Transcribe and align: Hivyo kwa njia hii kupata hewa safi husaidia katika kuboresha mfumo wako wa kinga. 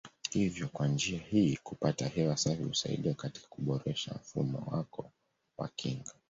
Hivyo 0.29 0.67
kwa 0.67 0.87
njia 0.87 1.19
hii 1.19 1.57
kupata 1.63 2.07
hewa 2.07 2.37
safi 2.37 2.63
husaidia 2.63 3.13
katika 3.13 3.47
kuboresha 3.47 4.15
mfumo 4.21 4.63
wako 4.71 5.11
wa 5.57 5.67
kinga. 5.67 6.11